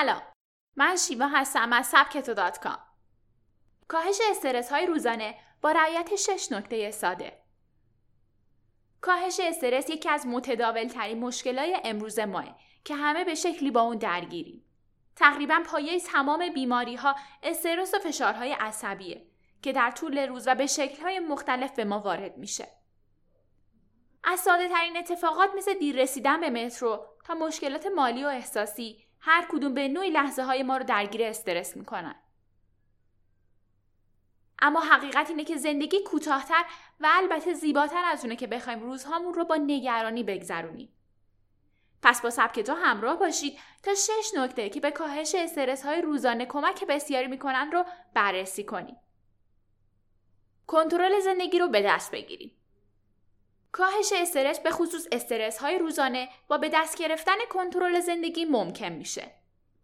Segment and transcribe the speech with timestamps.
[0.00, 0.22] سلام.
[0.76, 2.78] من شیوا هستم از سبکتو دات کام.
[3.88, 7.42] کاهش استرس های روزانه با رعایت شش نکته ساده.
[9.00, 13.98] کاهش استرس یکی از متداول ترین مشکلات امروز ماه که همه به شکلی با اون
[13.98, 14.64] درگیریم.
[15.16, 19.26] تقریبا پایه تمام بیماری ها استرس و فشارهای عصبیه
[19.62, 22.68] که در طول روز و به شکلهای مختلف به ما وارد میشه.
[24.24, 29.46] از ساده ترین اتفاقات مثل دیر رسیدن به مترو تا مشکلات مالی و احساسی هر
[29.50, 32.14] کدوم به نوعی لحظه های ما رو درگیر استرس می‌کنن.
[34.58, 36.64] اما حقیقت اینه که زندگی کوتاهتر
[37.00, 40.92] و البته زیباتر از اونه که بخوایم روزهامون رو با نگرانی بگذرونیم.
[42.02, 46.46] پس با سبک تو همراه باشید تا شش نکته که به کاهش استرس های روزانه
[46.46, 48.96] کمک بسیاری می‌کنن رو بررسی کنیم.
[50.66, 52.52] کنترل زندگی رو به دست بگیریم.
[53.76, 59.30] کاهش استرس به خصوص استرس های روزانه با به دست گرفتن کنترل زندگی ممکن میشه.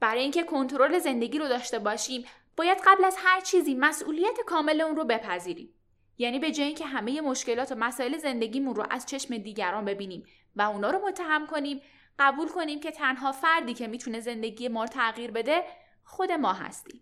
[0.00, 2.24] برای اینکه کنترل زندگی رو داشته باشیم
[2.56, 5.74] باید قبل از هر چیزی مسئولیت کامل اون رو بپذیریم.
[6.18, 10.62] یعنی به جای اینکه همه مشکلات و مسائل زندگیمون رو از چشم دیگران ببینیم و
[10.62, 11.82] اونا رو متهم کنیم
[12.18, 15.64] قبول کنیم که تنها فردی که می‌تونه زندگی ما رو تغییر بده
[16.04, 17.00] خود ما هستیم.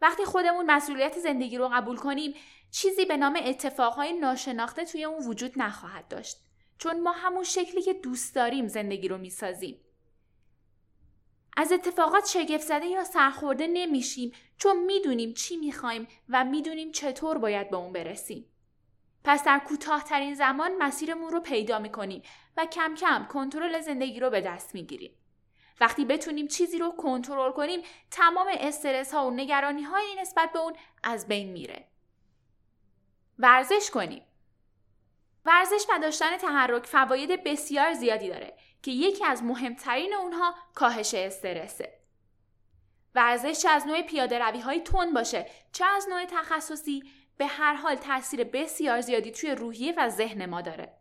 [0.00, 2.34] وقتی خودمون مسئولیت زندگی رو قبول کنیم
[2.70, 6.36] چیزی به نام اتفاقهای ناشناخته توی اون وجود نخواهد داشت.
[6.78, 9.80] چون ما همون شکلی که دوست داریم زندگی رو می‌سازیم.
[11.56, 17.70] از اتفاقات شگفت زده یا سرخورده نمیشیم چون می‌دونیم چی می‌خوایم و می‌دونیم چطور باید
[17.70, 18.44] به اون برسیم.
[19.24, 22.22] پس در کوتاهترین زمان مسیرمون رو پیدا می‌کنیم
[22.56, 25.17] و کم کم کنترل زندگی رو به دست می‌گیریم.
[25.80, 30.72] وقتی بتونیم چیزی رو کنترل کنیم تمام استرس ها و نگرانی های نسبت به اون
[31.02, 31.84] از بین میره.
[33.38, 34.22] ورزش کنیم.
[35.44, 41.98] ورزش و داشتن تحرک فواید بسیار زیادی داره که یکی از مهمترین اونها کاهش استرسه.
[43.14, 47.02] ورزش چه از نوع پیاده روی های تون باشه چه از نوع تخصصی؟
[47.36, 50.98] به هر حال تاثیر بسیار زیادی توی روحیه و ذهن ما داره.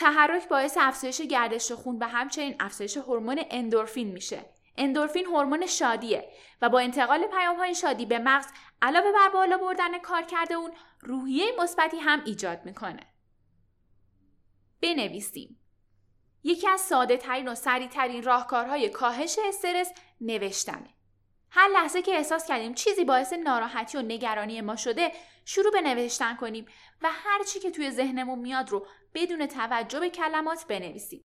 [0.00, 4.44] تحرک باعث افزایش گردش خون و همچنین افزایش هورمون اندورفین میشه.
[4.76, 6.30] اندورفین هورمون شادیه
[6.62, 8.46] و با انتقال پیام های شادی به مغز
[8.82, 13.06] علاوه بر بالا بردن کار کرده اون روحیه مثبتی هم ایجاد می‌کنه.
[14.82, 15.60] بنویسیم.
[16.42, 20.94] یکی از ساده ترین و سریع ترین راهکارهای کاهش استرس نوشتنه.
[21.50, 25.12] هر لحظه که احساس کردیم چیزی باعث ناراحتی و نگرانی ما شده
[25.44, 26.66] شروع به نوشتن کنیم
[27.02, 31.24] و هر چی که توی ذهنمون میاد رو بدون توجه به کلمات بنویسیم.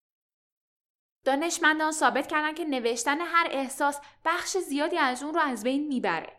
[1.25, 6.33] دانشمندان ثابت کردن که نوشتن هر احساس بخش زیادی از اون رو از بین می‌بره.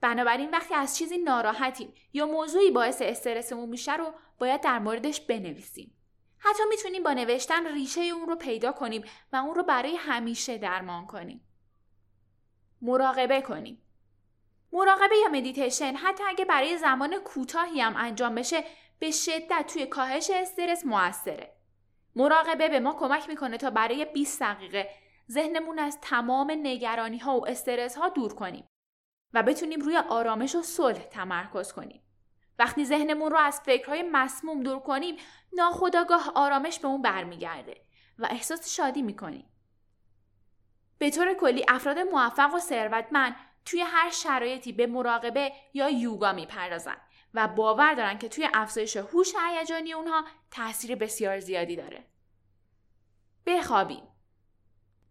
[0.00, 5.96] بنابراین وقتی از چیزی ناراحتیم یا موضوعی باعث استرسمون میشه رو باید در موردش بنویسیم.
[6.38, 11.06] حتی می‌تونیم با نوشتن ریشه اون رو پیدا کنیم و اون رو برای همیشه درمان
[11.06, 11.51] کنیم.
[12.82, 13.82] مراقبه کنیم.
[14.72, 18.64] مراقبه یا مدیتیشن حتی اگه برای زمان کوتاهی هم انجام بشه
[18.98, 21.52] به شدت توی کاهش استرس موثره.
[22.16, 24.88] مراقبه به ما کمک می‌کنه تا برای 20 دقیقه
[25.30, 28.68] ذهنمون از تمام نگرانی ها و استرس ها دور کنیم
[29.32, 32.02] و بتونیم روی آرامش و صلح تمرکز کنیم.
[32.58, 35.16] وقتی ذهنمون رو از فکرهای مسموم دور کنیم
[35.52, 37.84] ناخداگاه آرامش به اون برمیگرده
[38.18, 39.51] و احساس شادی می‌کنیم.
[40.98, 46.96] به طور کلی افراد موفق و ثروتمند توی هر شرایطی به مراقبه یا یوگا می‌پردازن
[47.34, 52.04] و باور دارن که توی افزایش هوش هیجانی اونها تاثیر بسیار زیادی داره.
[53.46, 54.02] بخوابیم.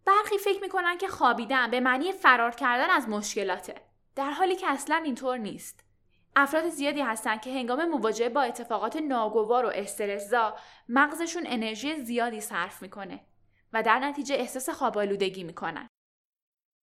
[0.06, 3.74] برخی فکر می‌کنن که خوابیدن به معنی فرار کردن از مشکلاته.
[4.16, 5.84] در حالی که اصلا اینطور نیست.
[6.36, 10.56] افراد زیادی هستن که هنگام مواجهه با اتفاقات ناگوار و استرسزا
[10.88, 13.20] مغزشون انرژی زیادی صرف می‌کنه
[13.72, 15.88] و در نتیجه احساس خوابالودگی می‌کنن.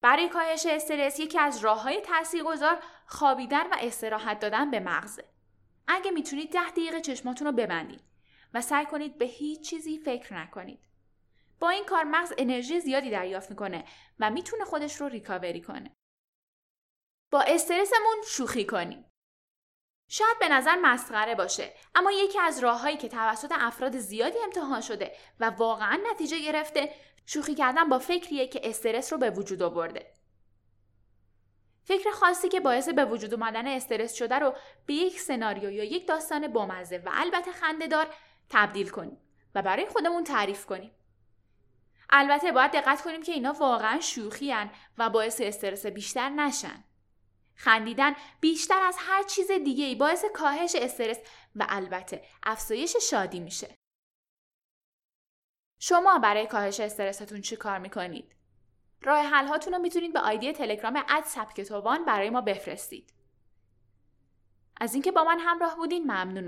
[0.01, 5.25] برای کاهش استرس یکی از راه های تاثیرگذار خوابیدن و استراحت دادن به مغزه.
[5.87, 8.03] اگه می‌تونید ده دقیقه چشماتون رو ببندید
[8.53, 10.79] و سعی کنید به هیچ چیزی فکر نکنید.
[11.59, 13.85] با این کار مغز انرژی زیادی دریافت می‌کنه
[14.19, 15.95] و می‌تونه خودش رو ریکاوری کنه.
[17.31, 19.08] با استرسمون شوخی کنیم.
[20.11, 25.11] شاید به نظر مسخره باشه اما یکی از راههایی که توسط افراد زیادی امتحان شده
[25.39, 26.93] و واقعا نتیجه گرفته
[27.25, 30.13] شوخی کردن با فکریه که استرس رو به وجود آورده.
[31.83, 34.53] فکر خاصی که باعث به وجود اومدن استرس شده رو
[34.85, 38.07] به یک سناریو یا یک داستان بامزه و البته خندهدار
[38.49, 39.17] تبدیل کنیم
[39.55, 40.91] و برای خودمون تعریف کنیم.
[42.09, 44.53] البته باید دقت کنیم که اینا واقعا شوخی
[44.97, 46.83] و باعث استرس بیشتر نشن.
[47.59, 51.17] خندیدن بیشتر از هر چیز دیگه ای باعث کاهش استرس
[51.55, 53.75] و البته افزایش شادی میشه.
[55.81, 58.35] شما برای کاهش استرستون چی کار می‌کنید؟
[59.01, 63.13] راه حل هاتون رو می‌تونید به آیدی تلگرام اد سبکتوان برای ما بفرستید.
[64.81, 66.47] از اینکه با من همراه بودین ممنونم.